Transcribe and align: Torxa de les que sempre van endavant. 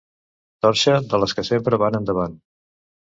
Torxa 0.65 0.95
de 1.11 1.19
les 1.25 1.37
que 1.41 1.45
sempre 1.53 1.81
van 1.85 1.99
endavant. 2.01 2.39